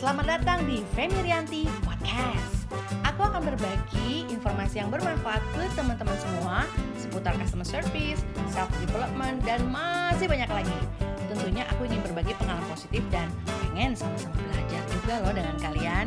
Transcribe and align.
Selamat 0.00 0.40
datang 0.40 0.64
di 0.64 0.80
Femi 0.96 1.20
Rianti 1.20 1.68
Podcast. 1.84 2.64
Aku 3.04 3.20
akan 3.20 3.52
berbagi 3.52 4.24
informasi 4.32 4.80
yang 4.80 4.88
bermanfaat 4.88 5.44
ke 5.52 5.68
teman-teman 5.76 6.16
semua 6.16 6.64
seputar 6.96 7.36
customer 7.36 7.68
service, 7.68 8.24
self 8.48 8.72
development, 8.80 9.44
dan 9.44 9.60
masih 9.68 10.24
banyak 10.24 10.48
lagi. 10.48 10.78
Tentunya 11.28 11.68
aku 11.68 11.84
ingin 11.84 12.00
berbagi 12.00 12.32
pengalaman 12.40 12.64
positif 12.72 13.04
dan 13.12 13.28
pengen 13.44 13.92
sama-sama 13.92 14.40
belajar 14.40 14.80
juga 14.88 15.20
loh 15.20 15.34
dengan 15.36 15.56
kalian. 15.60 16.06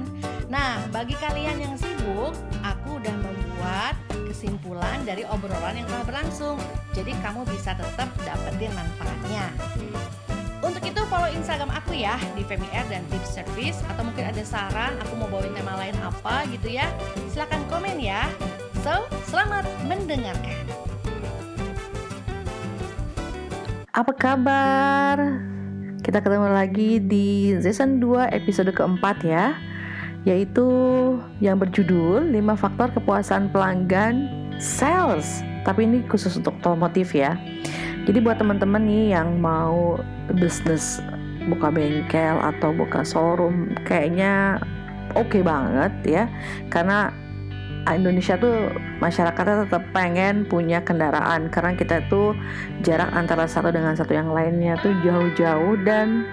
Nah, 0.49 0.81
bagi 0.89 1.13
kalian 1.21 1.61
yang 1.61 1.77
sibuk, 1.77 2.33
aku 2.65 2.97
udah 2.97 3.13
membuat 3.13 3.93
kesimpulan 4.25 5.05
dari 5.05 5.21
obrolan 5.29 5.77
yang 5.77 5.85
telah 5.85 6.01
berlangsung. 6.09 6.57
Jadi 6.97 7.13
kamu 7.21 7.45
bisa 7.45 7.77
tetap 7.77 8.09
dapetin 8.25 8.73
manfaatnya. 8.73 9.53
Follow 11.13 11.29
Instagram 11.29 11.69
aku 11.69 11.93
ya 11.93 12.17
di 12.33 12.41
Femi 12.41 12.65
Air 12.73 12.89
dan 12.89 13.05
Tips 13.13 13.37
Service 13.37 13.77
atau 13.85 14.01
mungkin 14.01 14.33
ada 14.33 14.41
saran 14.41 14.97
aku 14.97 15.13
mau 15.13 15.29
bawain 15.29 15.53
tema 15.53 15.77
lain 15.77 15.93
apa 16.01 16.41
gitu 16.49 16.73
ya. 16.73 16.89
Silahkan 17.29 17.61
komen 17.69 18.01
ya. 18.01 18.25
So, 18.81 19.05
selamat 19.29 19.61
mendengarkan. 19.85 20.65
Apa 23.93 24.09
kabar? 24.17 25.37
Kita 26.01 26.17
ketemu 26.17 26.49
lagi 26.49 26.97
di 26.97 27.61
season 27.61 28.01
2 28.01 28.33
episode 28.33 28.73
keempat 28.73 29.21
ya 29.21 29.53
Yaitu 30.25 30.65
yang 31.37 31.61
berjudul 31.61 32.25
5 32.25 32.57
faktor 32.57 32.89
kepuasan 32.89 33.53
pelanggan 33.53 34.33
sales 34.57 35.45
Tapi 35.61 35.85
ini 35.85 36.01
khusus 36.09 36.33
untuk 36.41 36.57
otomotif 36.57 37.13
ya 37.13 37.37
Jadi 38.03 38.19
buat 38.19 38.37
teman-teman 38.39 38.83
nih 38.83 39.15
yang 39.15 39.39
mau 39.39 39.99
bisnis 40.35 40.99
buka 41.47 41.71
bengkel 41.71 42.39
atau 42.39 42.75
buka 42.75 43.03
showroom 43.03 43.75
Kayaknya 43.87 44.59
oke 45.15 45.31
okay 45.31 45.41
banget 45.43 45.93
ya 46.03 46.23
Karena 46.67 47.11
Indonesia 47.91 48.39
tuh 48.39 48.71
masyarakatnya 49.03 49.67
tetap 49.67 49.83
pengen 49.91 50.47
punya 50.47 50.79
kendaraan 50.79 51.51
karena 51.51 51.75
kita 51.75 51.99
tuh 52.07 52.31
jarak 52.79 53.11
antara 53.11 53.43
satu 53.43 53.75
dengan 53.75 53.91
satu 53.91 54.15
yang 54.15 54.31
lainnya 54.31 54.79
tuh 54.79 54.95
jauh-jauh 55.03 55.75
dan 55.83 56.23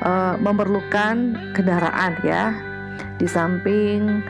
uh, 0.00 0.40
memerlukan 0.40 1.36
kendaraan 1.52 2.16
ya. 2.24 2.56
Di 3.20 3.28
samping 3.28 4.24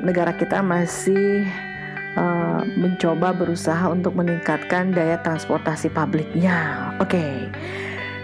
negara 0.00 0.32
kita 0.32 0.64
masih 0.64 1.44
uh, 2.16 2.62
mencoba 2.76 3.32
berusaha 3.32 3.88
untuk 3.88 4.16
meningkatkan 4.16 4.92
daya 4.92 5.20
transportasi 5.20 5.92
publiknya. 5.92 6.92
Oke. 7.00 7.16
Okay. 7.16 7.36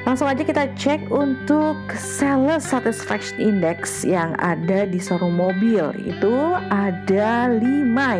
Langsung 0.09 0.25
aja 0.25 0.41
kita 0.41 0.73
cek 0.73 1.13
untuk 1.13 1.77
Seller 1.93 2.57
Satisfaction 2.57 3.37
Index 3.37 4.09
yang 4.09 4.33
ada 4.41 4.89
di 4.89 4.97
showroom 4.97 5.37
mobil. 5.37 5.93
Itu 6.01 6.57
ada 6.73 7.53
5 7.53 7.61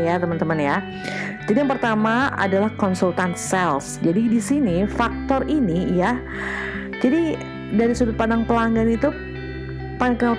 ya 0.05 0.21
teman-teman 0.21 0.59
ya. 0.61 0.77
Jadi 1.49 1.65
yang 1.65 1.73
pertama 1.73 2.29
adalah 2.37 2.69
konsultan 2.77 3.33
sales. 3.33 3.97
Jadi 4.05 4.29
di 4.29 4.37
sini 4.37 4.85
faktor 4.85 5.49
ini 5.49 5.97
ya. 5.97 6.21
Jadi 7.01 7.41
dari 7.73 7.97
sudut 7.97 8.21
pandang 8.21 8.45
pelanggan 8.45 8.93
itu 8.93 9.09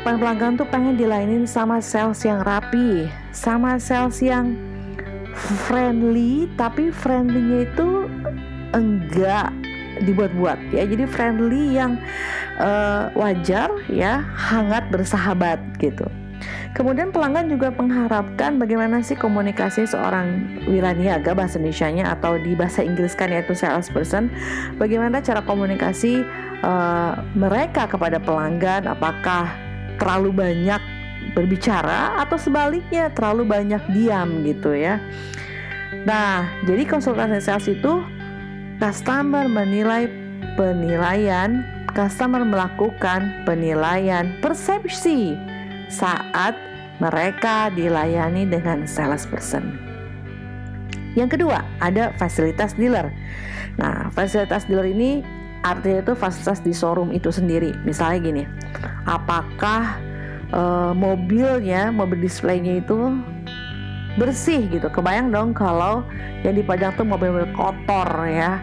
pelanggan 0.05 0.53
tuh 0.53 0.69
pengen 0.69 1.01
dilainin 1.01 1.49
sama 1.49 1.81
sales 1.81 2.21
yang 2.21 2.45
rapi, 2.45 3.09
sama 3.33 3.81
sales 3.81 4.21
yang 4.21 4.53
friendly, 5.65 6.51
tapi 6.59 6.91
friendlynya 6.91 7.65
itu 7.65 8.05
enggak 8.75 9.49
dibuat-buat 10.03 10.59
ya. 10.71 10.85
Jadi 10.85 11.03
friendly 11.09 11.75
yang 11.75 11.99
uh, 12.61 13.11
wajar 13.17 13.71
ya 13.89 14.23
hangat 14.35 14.87
bersahabat 14.91 15.59
gitu. 15.79 16.05
Kemudian 16.71 17.09
pelanggan 17.09 17.49
juga 17.51 17.73
mengharapkan 17.73 18.61
bagaimana 18.61 19.01
sih 19.03 19.17
komunikasi 19.17 19.89
seorang 19.89 20.61
wiraniaga 20.69 21.35
bahasa 21.35 21.57
Indonesia-nya 21.59 22.15
atau 22.15 22.37
di 22.39 22.53
bahasa 22.55 22.85
Inggris 22.85 23.17
kan 23.17 23.33
yaitu 23.33 23.57
salesperson, 23.57 24.29
bagaimana 24.77 25.19
cara 25.19 25.43
komunikasi 25.43 26.23
uh, 26.63 27.19
mereka 27.33 27.89
kepada 27.89 28.21
pelanggan, 28.21 28.85
apakah 28.87 29.51
terlalu 29.99 30.31
banyak 30.31 30.79
berbicara 31.33 32.19
atau 32.21 32.37
sebaliknya 32.37 33.11
terlalu 33.13 33.45
banyak 33.47 33.81
diam 33.93 34.43
gitu 34.45 34.73
ya. 34.73 35.01
Nah, 36.07 36.47
jadi 36.63 36.85
konsultasi 36.87 37.41
sales 37.43 37.67
itu 37.67 38.03
customer 38.79 39.45
menilai 39.49 40.07
penilaian, 40.55 41.65
customer 41.91 42.45
melakukan 42.45 43.43
penilaian 43.43 44.31
persepsi 44.39 45.35
saat 45.91 46.55
mereka 47.03 47.71
dilayani 47.73 48.47
dengan 48.47 48.85
salesperson. 48.85 49.89
Yang 51.17 51.39
kedua, 51.39 51.65
ada 51.81 52.13
fasilitas 52.15 52.77
dealer. 52.77 53.09
Nah, 53.81 54.13
fasilitas 54.13 54.69
dealer 54.69 54.93
ini 54.93 55.25
artinya 55.65 56.05
itu 56.05 56.13
fasilitas 56.15 56.63
di 56.63 56.71
showroom 56.71 57.11
itu 57.11 57.33
sendiri. 57.33 57.73
Misalnya 57.83 58.19
gini, 58.21 58.43
apakah 59.09 59.97
uh, 60.53 60.93
mobilnya, 60.93 61.89
mobil 61.93 62.21
displaynya 62.23 62.81
itu 62.81 63.17
bersih 64.17 64.67
gitu. 64.67 64.89
Kebayang 64.91 65.31
dong 65.31 65.55
kalau 65.55 66.03
yang 66.43 66.55
dipajang 66.57 66.95
tuh 66.97 67.05
mobil-mobil 67.07 67.47
kotor 67.55 68.07
ya. 68.27 68.59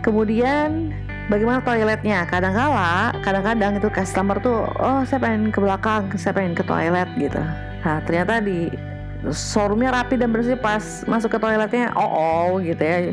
Kemudian 0.00 0.94
bagaimana 1.26 1.58
toiletnya? 1.60 2.24
Kadang-kala, 2.30 3.10
kadang-kadang 3.26 3.82
itu 3.82 3.90
customer 3.90 4.38
tuh, 4.38 4.70
oh 4.78 5.02
saya 5.02 5.18
pengen 5.18 5.50
ke 5.50 5.58
belakang, 5.58 6.06
saya 6.14 6.32
pengen 6.36 6.54
ke 6.54 6.62
toilet 6.62 7.10
gitu. 7.18 7.42
Nah 7.82 7.98
ternyata 8.06 8.38
di 8.38 8.70
showroomnya 9.26 9.90
rapi 9.90 10.14
dan 10.14 10.30
bersih 10.30 10.54
pas 10.54 11.02
masuk 11.10 11.34
ke 11.34 11.38
toiletnya, 11.42 11.90
oh 11.98 12.06
oh 12.06 12.50
gitu 12.62 12.80
ya. 12.80 13.10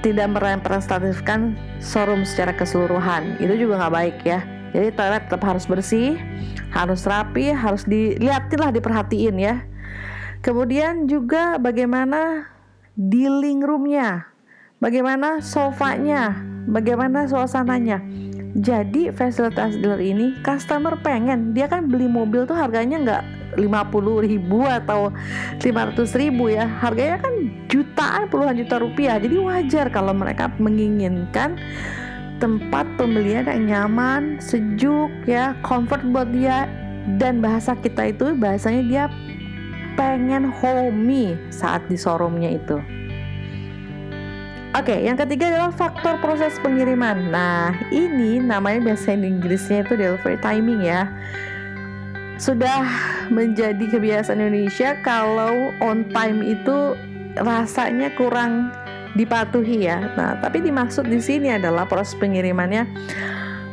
Tidak 0.00 0.28
merepresentatifkan 0.32 1.56
showroom 1.80 2.24
secara 2.24 2.56
keseluruhan. 2.56 3.36
Itu 3.36 3.56
juga 3.56 3.84
nggak 3.84 3.94
baik 3.96 4.16
ya. 4.24 4.40
Jadi 4.70 4.94
toilet 4.94 5.26
tetap 5.26 5.42
harus 5.42 5.64
bersih, 5.66 6.14
harus 6.70 7.02
rapi, 7.06 7.50
harus 7.50 7.82
dilihatin 7.86 8.58
lah, 8.60 8.70
diperhatiin 8.70 9.36
ya. 9.38 9.54
Kemudian 10.40 11.04
juga 11.04 11.60
bagaimana 11.60 12.48
dealing 12.96 13.60
roomnya, 13.60 14.30
bagaimana 14.80 15.44
sofanya, 15.44 16.32
bagaimana 16.70 17.28
suasananya. 17.28 18.00
Jadi 18.50 19.14
fasilitas 19.14 19.78
dealer 19.78 20.02
ini 20.02 20.34
customer 20.42 20.98
pengen 20.98 21.54
dia 21.54 21.70
kan 21.70 21.86
beli 21.86 22.10
mobil 22.10 22.50
tuh 22.50 22.58
harganya 22.58 22.98
nggak 22.98 23.22
50 23.62 24.26
ribu 24.26 24.66
atau 24.66 25.14
500 25.62 26.02
ribu 26.18 26.50
ya 26.50 26.66
harganya 26.66 27.22
kan 27.22 27.34
jutaan 27.70 28.26
puluhan 28.26 28.58
juta 28.58 28.82
rupiah 28.82 29.22
jadi 29.22 29.38
wajar 29.38 29.86
kalau 29.94 30.10
mereka 30.10 30.50
menginginkan 30.58 31.58
tempat 32.40 32.88
pembelian 32.96 33.44
yang 33.44 33.64
nyaman 33.68 34.40
sejuk 34.40 35.12
ya 35.28 35.52
comfort 35.60 36.00
buat 36.10 36.32
dia 36.32 36.66
dan 37.20 37.44
bahasa 37.44 37.76
kita 37.76 38.10
itu 38.10 38.32
bahasanya 38.34 38.82
dia 38.88 39.04
pengen 39.94 40.48
homey 40.48 41.36
saat 41.52 41.84
di 41.86 42.00
showroomnya 42.00 42.56
itu. 42.56 42.80
Oke, 44.70 44.94
yang 45.02 45.18
ketiga 45.18 45.50
adalah 45.50 45.74
faktor 45.74 46.14
proses 46.22 46.54
pengiriman. 46.62 47.34
Nah, 47.34 47.74
ini 47.90 48.38
namanya 48.38 48.94
bahasa 48.94 49.18
Inggrisnya 49.18 49.82
itu 49.82 49.98
delivery 49.98 50.38
timing 50.38 50.86
ya. 50.86 51.10
Sudah 52.38 52.86
menjadi 53.34 53.82
kebiasaan 53.82 54.38
Indonesia 54.38 54.94
kalau 55.02 55.74
on 55.82 56.06
time 56.14 56.40
itu 56.46 56.94
rasanya 57.34 58.14
kurang 58.14 58.70
dipatuhi 59.18 59.90
ya. 59.90 60.12
Nah, 60.14 60.38
tapi 60.38 60.62
dimaksud 60.62 61.06
di 61.06 61.18
sini 61.18 61.54
adalah 61.54 61.86
proses 61.86 62.14
pengirimannya 62.18 62.86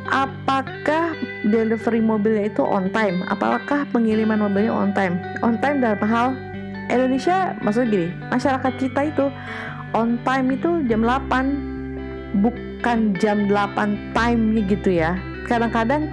apakah 0.07 1.15
delivery 1.47 1.99
mobilnya 1.99 2.47
itu 2.47 2.63
on 2.63 2.89
time? 2.95 3.23
Apakah 3.27 3.83
pengiriman 3.91 4.39
mobilnya 4.39 4.73
on 4.73 4.91
time? 4.95 5.19
On 5.43 5.59
time 5.59 5.83
dalam 5.83 5.99
hal 6.03 6.27
Indonesia 6.87 7.55
maksudnya 7.59 7.87
gini, 7.91 8.07
masyarakat 8.31 8.73
kita 8.79 9.01
itu 9.11 9.25
on 9.91 10.19
time 10.23 10.55
itu 10.55 10.83
jam 10.87 11.03
8 11.03 12.39
bukan 12.39 13.15
jam 13.19 13.47
8 13.51 14.15
time 14.15 14.41
gitu 14.67 14.89
ya. 14.95 15.19
Kadang-kadang 15.47 16.11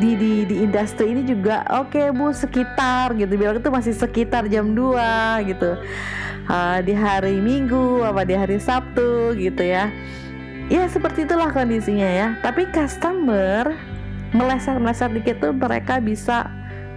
di, 0.00 0.16
di 0.16 0.32
di 0.48 0.56
industri 0.64 1.12
ini 1.12 1.20
juga 1.28 1.68
oke 1.68 1.92
okay, 1.92 2.06
Bu 2.08 2.32
sekitar 2.32 3.12
gitu 3.12 3.36
bilang 3.36 3.60
itu 3.60 3.68
masih 3.68 3.92
sekitar 3.92 4.48
jam 4.48 4.72
2 4.72 5.48
gitu. 5.48 5.76
Uh, 6.50 6.82
di 6.82 6.90
hari 6.90 7.38
Minggu 7.38 8.02
apa 8.02 8.26
di 8.26 8.34
hari 8.34 8.58
Sabtu 8.58 9.38
gitu 9.38 9.62
ya. 9.62 9.86
Ya 10.66 10.86
seperti 10.90 11.22
itulah 11.22 11.54
kondisinya 11.54 12.10
ya. 12.10 12.28
Tapi 12.42 12.66
customer 12.74 13.70
meleset-meleset 14.34 15.14
dikit 15.14 15.38
tuh 15.38 15.54
mereka 15.54 16.02
bisa 16.02 16.50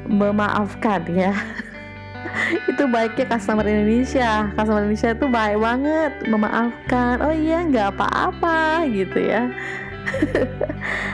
memaafkan 0.10 1.06
ya. 1.14 1.38
Itu 2.72 2.90
baiknya 2.90 3.30
customer 3.38 3.66
Indonesia. 3.66 4.50
Customer 4.58 4.82
Indonesia 4.82 5.14
itu 5.14 5.26
baik 5.30 5.60
banget 5.62 6.12
memaafkan. 6.26 7.22
Oh 7.22 7.30
iya 7.30 7.62
nggak 7.62 7.94
apa-apa 7.94 8.90
gitu 8.90 9.22
ya. 9.22 9.54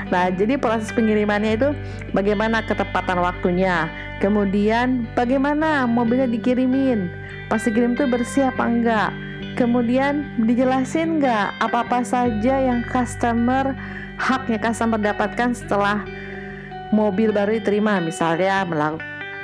Nah, 0.10 0.34
jadi 0.34 0.58
proses 0.58 0.90
pengirimannya 0.90 1.54
itu 1.54 1.70
bagaimana 2.18 2.66
ketepatan 2.66 3.22
waktunya, 3.22 3.86
kemudian 4.18 5.06
bagaimana 5.14 5.86
mobilnya 5.86 6.26
dikirimin, 6.26 7.06
pas 7.50 7.60
dikirim 7.66 7.98
tuh 7.98 8.06
bersih 8.06 8.54
apa 8.54 8.64
enggak, 8.70 9.10
kemudian 9.58 10.24
dijelasin 10.46 11.18
nggak 11.20 11.58
apa-apa 11.60 12.06
saja 12.06 12.62
yang 12.62 12.86
customer 12.88 13.74
haknya 14.22 14.62
customer 14.62 15.02
dapatkan 15.02 15.58
setelah 15.58 16.06
mobil 16.94 17.34
baru 17.34 17.58
diterima, 17.58 17.98
misalnya 18.00 18.64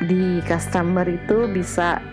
di 0.06 0.44
customer 0.46 1.08
itu 1.08 1.50
bisa 1.50 2.04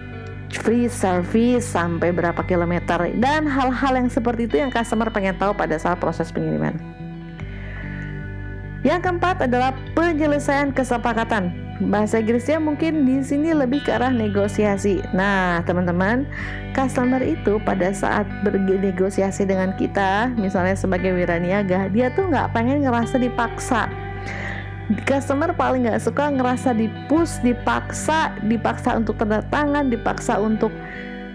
free 0.53 0.87
service 0.87 1.65
sampai 1.65 2.13
berapa 2.13 2.41
kilometer. 2.45 3.11
Dan 3.19 3.49
hal-hal 3.49 3.97
yang 3.97 4.09
seperti 4.13 4.47
itu 4.47 4.61
yang 4.61 4.71
customer 4.71 5.09
pengen 5.09 5.35
tahu 5.41 5.57
pada 5.57 5.81
saat 5.81 5.99
proses 5.99 6.29
pengiriman. 6.31 7.02
Yang 8.83 9.01
keempat 9.07 9.47
adalah 9.47 9.71
penyelesaian 9.95 10.75
kesepakatan. 10.75 11.55
Bahasa 11.87 12.19
Inggrisnya 12.19 12.63
mungkin 12.63 13.07
di 13.07 13.23
sini 13.23 13.55
lebih 13.55 13.83
ke 13.83 13.95
arah 13.95 14.11
negosiasi. 14.11 15.03
Nah, 15.15 15.63
teman-teman, 15.67 16.27
customer 16.75 17.23
itu 17.23 17.63
pada 17.63 17.95
saat 17.95 18.27
bernegosiasi 18.43 19.47
dengan 19.47 19.75
kita, 19.79 20.35
misalnya 20.35 20.75
sebagai 20.75 21.15
wiraniaga, 21.15 21.91
dia 21.91 22.11
tuh 22.15 22.31
nggak 22.31 22.51
pengen 22.55 22.87
ngerasa 22.87 23.19
dipaksa 23.19 23.87
customer 25.09 25.55
paling 25.57 25.89
nggak 25.89 26.03
suka 26.03 26.29
ngerasa 26.29 26.77
dipus, 26.77 27.41
dipaksa, 27.41 28.35
dipaksa 28.45 28.99
untuk 29.01 29.17
tanda 29.17 29.41
tangan, 29.49 29.89
dipaksa 29.89 30.37
untuk 30.37 30.75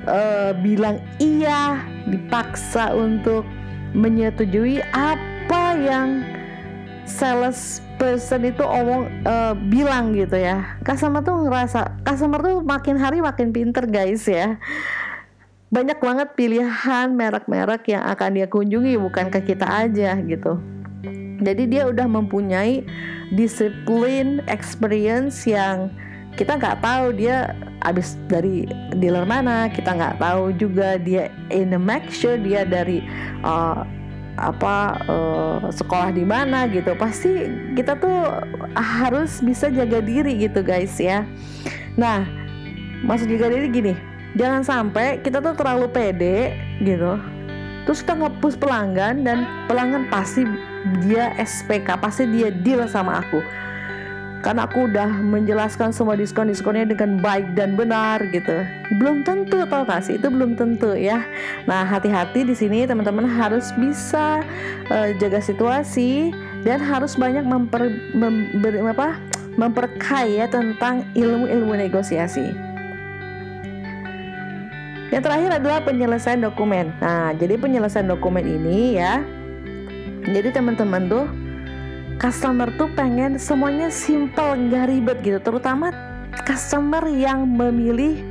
uh, 0.06 0.54
bilang 0.62 1.02
iya, 1.18 1.82
dipaksa 2.06 2.94
untuk 2.94 3.48
menyetujui 3.98 4.84
apa 4.94 5.74
yang 5.80 6.22
sales 7.08 7.80
person 7.98 8.46
itu 8.46 8.62
omong 8.62 9.10
uh, 9.26 9.56
bilang 9.56 10.14
gitu 10.14 10.38
ya. 10.38 10.78
Customer 10.84 11.24
tuh 11.24 11.48
ngerasa 11.48 12.04
customer 12.04 12.40
tuh 12.44 12.60
makin 12.62 13.00
hari 13.00 13.24
makin 13.24 13.56
pinter 13.56 13.88
guys 13.88 14.28
ya. 14.28 14.60
Banyak 15.72 16.00
banget 16.00 16.36
pilihan 16.36 17.12
merek-merek 17.12 17.88
yang 17.92 18.04
akan 18.08 18.30
dia 18.36 18.48
kunjungi 18.48 19.00
bukan 19.00 19.32
ke 19.32 19.40
kita 19.44 19.68
aja 19.68 20.16
gitu. 20.20 20.60
Jadi 21.42 21.64
dia 21.70 21.88
udah 21.88 22.08
mempunyai 22.08 22.84
disiplin 23.36 24.40
experience 24.48 25.44
yang 25.44 25.92
kita 26.38 26.54
nggak 26.56 26.80
tahu 26.86 27.18
dia 27.18 27.58
abis 27.82 28.14
dari 28.30 28.70
dealer 28.98 29.26
mana 29.26 29.70
kita 29.74 29.94
nggak 29.94 30.22
tahu 30.22 30.54
juga 30.54 31.02
dia 31.02 31.34
in 31.50 31.74
the 31.74 31.82
make 31.82 32.08
sure 32.14 32.38
dia 32.38 32.62
dari 32.62 33.02
uh, 33.42 33.82
apa 34.38 35.02
uh, 35.10 35.60
sekolah 35.74 36.14
di 36.14 36.22
mana 36.22 36.70
gitu 36.70 36.94
pasti 36.94 37.50
kita 37.74 37.98
tuh 37.98 38.46
harus 38.78 39.42
bisa 39.42 39.68
jaga 39.74 40.00
diri 40.00 40.38
gitu 40.38 40.62
guys 40.62 40.96
ya. 41.02 41.26
Nah 41.98 42.24
maksud 43.06 43.30
jaga 43.30 43.54
diri 43.54 43.68
gini 43.70 43.94
jangan 44.38 44.62
sampai 44.66 45.22
kita 45.22 45.42
tuh 45.42 45.54
terlalu 45.54 45.90
pede 45.90 46.58
gitu 46.82 47.18
terus 47.86 48.02
kita 48.04 48.20
ngepush 48.20 48.58
pelanggan 48.58 49.26
dan 49.26 49.46
pelanggan 49.70 50.10
pasti 50.10 50.46
dia 51.06 51.34
SPK 51.38 51.98
pasti 52.02 52.26
dia 52.30 52.50
deal 52.50 52.86
sama 52.90 53.22
aku 53.22 53.40
karena 54.48 54.64
aku 54.64 54.88
udah 54.88 55.12
menjelaskan 55.28 55.92
semua 55.92 56.16
diskon-diskonnya 56.16 56.88
dengan 56.88 57.20
baik 57.20 57.52
dan 57.52 57.76
benar 57.76 58.24
gitu. 58.32 58.64
Belum 58.96 59.20
tentu 59.28 59.60
tau 59.68 59.84
gak 59.84 60.08
sih? 60.08 60.16
Itu 60.16 60.32
belum 60.32 60.56
tentu 60.56 60.96
ya. 60.96 61.28
Nah, 61.68 61.84
hati-hati 61.84 62.48
di 62.48 62.56
sini 62.56 62.88
teman-teman 62.88 63.28
harus 63.28 63.76
bisa 63.76 64.40
uh, 64.88 65.12
jaga 65.20 65.44
situasi 65.44 66.32
dan 66.64 66.80
harus 66.80 67.20
banyak 67.20 67.44
memper, 67.44 67.92
mem, 68.16 68.64
ber, 68.64 68.88
apa, 68.88 69.20
memperkaya 69.60 70.48
tentang 70.48 71.04
ilmu-ilmu 71.12 71.76
negosiasi. 71.84 72.56
Yang 75.12 75.28
terakhir 75.28 75.52
adalah 75.60 75.84
penyelesaian 75.84 76.40
dokumen. 76.40 76.96
Nah, 77.04 77.36
jadi 77.36 77.60
penyelesaian 77.60 78.08
dokumen 78.08 78.48
ini 78.48 78.96
ya 78.96 79.20
jadi 80.28 80.52
teman-teman 80.52 81.08
tuh 81.08 81.26
customer 82.18 82.70
tuh 82.76 82.90
pengen 82.98 83.38
semuanya 83.38 83.90
simple 83.94 84.58
nggak 84.58 84.86
ribet 84.90 85.18
gitu. 85.22 85.40
Terutama 85.42 85.94
customer 86.46 87.06
yang 87.10 87.46
memilih 87.46 88.22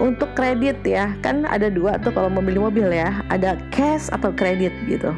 untuk 0.00 0.32
kredit 0.32 0.80
ya. 0.84 1.12
Kan 1.20 1.44
ada 1.44 1.68
dua 1.68 2.00
tuh 2.00 2.12
kalau 2.12 2.32
membeli 2.32 2.58
mobil 2.58 2.88
ya. 2.88 3.20
Ada 3.28 3.60
cash 3.72 4.08
atau 4.12 4.32
kredit 4.32 4.72
gitu. 4.88 5.12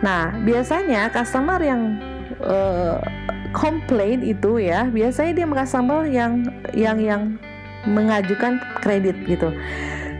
Nah 0.00 0.34
biasanya 0.42 1.12
customer 1.12 1.60
yang 1.60 2.00
uh, 2.42 2.98
komplain 3.52 4.24
itu 4.24 4.58
ya 4.58 4.88
biasanya 4.88 5.32
dia 5.36 5.46
customer 5.46 6.08
yang 6.08 6.48
yang 6.72 6.98
yang 6.98 7.22
mengajukan 7.86 8.62
kredit 8.80 9.14
gitu. 9.26 9.50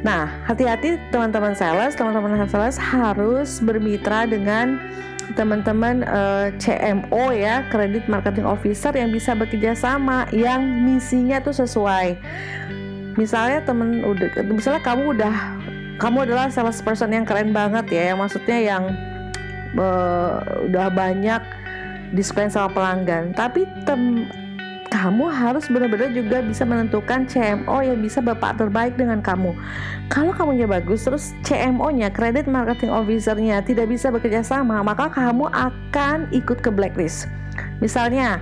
Nah, 0.03 0.27
hati-hati 0.51 0.99
teman-teman 1.15 1.55
sales, 1.55 1.95
teman-teman 1.95 2.43
sales 2.51 2.75
harus 2.75 3.63
bermitra 3.63 4.27
dengan 4.27 4.83
teman-teman 5.35 6.05
uh, 6.05 6.49
eh, 6.49 6.57
CMO 6.61 7.33
ya, 7.33 7.67
Credit 7.69 8.05
Marketing 8.09 8.47
Officer 8.49 8.93
yang 8.93 9.11
bisa 9.11 9.33
bekerja 9.33 9.77
sama, 9.77 10.29
yang 10.33 10.63
misinya 10.63 11.41
tuh 11.41 11.55
sesuai. 11.57 12.17
Misalnya 13.17 13.61
temen 13.65 14.05
udah, 14.05 14.29
misalnya 14.49 14.83
kamu 14.85 15.17
udah, 15.19 15.35
kamu 16.01 16.29
adalah 16.29 16.49
sales 16.49 16.81
person 16.81 17.13
yang 17.13 17.29
keren 17.29 17.53
banget 17.53 17.89
ya, 17.93 18.03
yang 18.13 18.19
maksudnya 18.21 18.59
yang 18.59 18.85
uh, 19.77 20.41
udah 20.69 20.89
banyak 20.93 21.43
diskon 22.13 22.53
sama 22.53 22.69
pelanggan, 22.73 23.33
tapi 23.33 23.65
tem 23.89 24.29
kamu 25.03 25.35
harus 25.35 25.67
benar-benar 25.67 26.15
juga 26.15 26.39
bisa 26.47 26.63
menentukan 26.63 27.27
CMO 27.27 27.83
yang 27.83 27.99
bisa 27.99 28.23
bapak 28.23 28.55
terbaik 28.55 28.95
dengan 28.95 29.19
kamu. 29.19 29.51
Kalau 30.07 30.31
kamunya 30.31 30.71
bagus, 30.71 31.03
terus 31.03 31.35
CMO-nya, 31.43 32.07
Credit 32.15 32.47
Marketing 32.47 32.95
Officer-nya 32.95 33.67
tidak 33.67 33.91
bisa 33.91 34.15
bekerja 34.15 34.47
sama, 34.47 34.79
maka 34.87 35.11
kamu 35.11 35.51
akan 35.51 36.31
ikut 36.31 36.63
ke 36.63 36.71
blacklist. 36.71 37.27
Misalnya, 37.83 38.39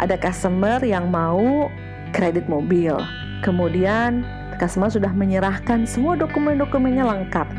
ada 0.00 0.16
customer 0.16 0.80
yang 0.80 1.12
mau 1.12 1.68
kredit 2.16 2.48
mobil, 2.48 2.96
kemudian 3.44 4.24
customer 4.56 4.88
sudah 4.88 5.12
menyerahkan 5.12 5.84
semua 5.84 6.16
dokumen-dokumennya 6.16 7.04
lengkap. 7.04 7.52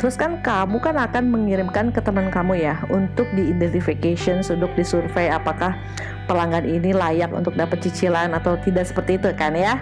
Terus 0.00 0.16
kan 0.16 0.40
kamu 0.40 0.80
kan 0.80 0.96
akan 0.96 1.28
mengirimkan 1.28 1.92
ke 1.92 2.00
teman 2.00 2.32
kamu 2.32 2.56
ya 2.56 2.80
untuk 2.88 3.28
di 3.36 3.52
identification, 3.52 4.40
untuk 4.40 4.72
disurvey 4.72 5.28
apakah 5.28 5.76
pelanggan 6.24 6.64
ini 6.64 6.96
layak 6.96 7.28
untuk 7.36 7.52
dapat 7.52 7.84
cicilan 7.84 8.32
atau 8.32 8.56
tidak 8.64 8.88
seperti 8.88 9.20
itu 9.20 9.28
kan 9.36 9.52
ya. 9.52 9.76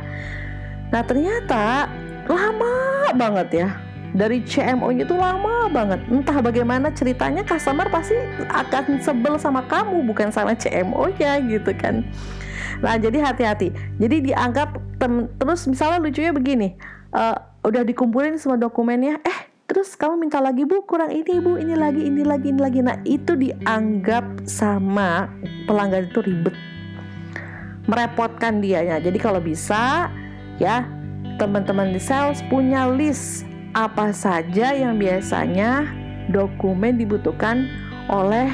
Nah 0.91 1.07
ternyata 1.07 1.87
lama 2.27 2.75
banget 3.15 3.49
ya 3.55 3.69
dari 4.11 4.43
CMO-nya 4.43 5.07
itu 5.07 5.15
lama 5.15 5.71
banget. 5.71 6.03
Entah 6.11 6.43
bagaimana 6.43 6.91
ceritanya 6.91 7.47
customer 7.47 7.87
pasti 7.87 8.19
akan 8.51 8.99
sebel 8.99 9.39
sama 9.39 9.63
kamu 9.71 10.03
bukan 10.03 10.35
sama 10.35 10.59
CMO-nya 10.59 11.47
gitu 11.47 11.71
kan. 11.79 12.03
Nah 12.83 12.99
jadi 12.99 13.23
hati-hati. 13.23 13.71
Jadi 14.03 14.35
dianggap 14.35 14.75
terus 15.39 15.63
misalnya 15.71 16.03
lucunya 16.03 16.35
begini, 16.35 16.75
uh, 17.15 17.39
udah 17.63 17.87
dikumpulin 17.87 18.35
semua 18.35 18.59
dokumennya, 18.59 19.23
eh 19.23 19.48
terus 19.69 19.93
kamu 20.01 20.17
minta 20.17 20.41
lagi 20.41 20.65
bu 20.65 20.81
kurang 20.89 21.13
ini 21.13 21.45
bu 21.45 21.61
ini 21.61 21.77
lagi 21.77 22.09
ini 22.09 22.25
lagi 22.25 22.49
ini 22.49 22.61
lagi. 22.61 22.81
Nah 22.81 22.97
itu 23.05 23.37
dianggap 23.37 24.49
sama 24.49 25.29
pelanggan 25.69 26.09
itu 26.09 26.25
ribet. 26.25 26.57
Merepotkan 27.85 28.65
dia 28.65 28.81
ya 28.81 28.97
jadi 28.97 29.21
kalau 29.21 29.45
bisa 29.45 30.09
ya 30.57 30.89
teman-teman 31.37 31.93
di 31.93 32.01
sales 32.01 32.41
punya 32.49 32.89
list 32.89 33.45
apa 33.77 34.11
saja 34.11 34.73
yang 34.73 34.97
biasanya 34.97 35.85
dokumen 36.33 36.97
dibutuhkan 36.97 37.69
oleh 38.09 38.49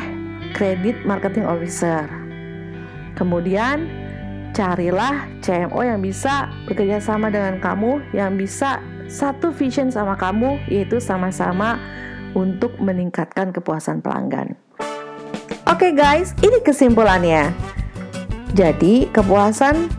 kredit 0.53 0.99
marketing 1.07 1.47
officer. 1.47 2.11
Kemudian 3.15 3.87
carilah 4.51 5.31
CMO 5.43 5.83
yang 5.83 6.03
bisa 6.03 6.51
bekerja 6.67 6.99
sama 6.99 7.31
dengan 7.31 7.63
kamu 7.63 8.03
yang 8.11 8.35
bisa 8.35 8.83
satu 9.09 9.53
vision 9.55 9.93
sama 9.93 10.17
kamu 10.17 10.59
yaitu 10.69 10.99
sama-sama 11.01 11.79
untuk 12.35 12.75
meningkatkan 12.83 13.55
kepuasan 13.55 14.03
pelanggan. 14.03 14.59
Oke 15.65 15.91
okay 15.91 15.93
guys, 15.97 16.37
ini 16.45 16.61
kesimpulannya. 16.61 17.51
Jadi 18.55 19.11
kepuasan 19.11 19.91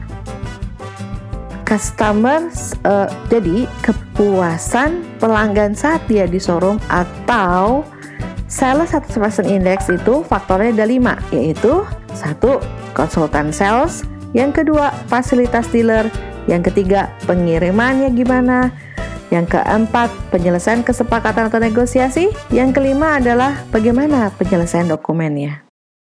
customer 1.65 2.47
uh, 2.85 3.09
jadi 3.27 3.65
kepuasan 3.81 5.01
pelanggan 5.17 5.74
saat 5.74 6.00
dia 6.05 6.29
di 6.29 6.38
showroom 6.38 6.77
atau 6.88 7.81
sales 8.45 8.93
satisfaction 8.93 9.50
index 9.50 9.89
itu 9.89 10.21
faktornya 10.24 10.71
ada 10.71 10.85
lima 10.85 11.17
yaitu 11.33 11.81
satu 12.13 12.62
konsultan 12.93 13.50
sales 13.50 14.05
yang 14.38 14.53
kedua 14.53 14.93
fasilitas 15.09 15.65
dealer 15.74 16.07
yang 16.45 16.61
ketiga 16.61 17.13
pengirimannya 17.25 18.13
gimana 18.13 18.71
Yang 19.33 19.57
keempat, 19.57 20.13
penyelesaian 20.29 20.85
kesepakatan 20.85 21.49
atau 21.49 21.57
negosiasi. 21.57 22.29
Yang 22.53 22.77
kelima 22.77 23.17
adalah 23.17 23.57
bagaimana 23.73 24.29
penyelesaian 24.37 24.85
dokumennya. 24.85 25.64